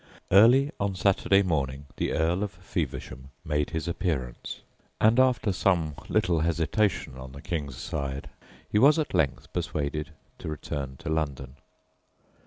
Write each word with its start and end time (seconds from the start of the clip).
Early 0.31 0.71
on 0.79 0.95
Saturday 0.95 1.43
morning 1.43 1.85
the 1.97 2.13
Earl 2.13 2.41
of 2.41 2.49
Feversham 2.49 3.29
made 3.45 3.69
his 3.69 3.87
appearance; 3.87 4.61
and 4.99 5.19
after 5.19 5.51
some 5.51 5.93
little 6.09 6.39
hesitation 6.39 7.17
on 7.17 7.33
the 7.33 7.41
King's 7.43 7.77
side, 7.77 8.27
he 8.67 8.79
was 8.79 8.97
at 8.97 9.13
length 9.13 9.53
persuaded 9.53 10.09
to 10.39 10.49
return 10.49 10.97
to 10.97 11.09
London. 11.09 11.55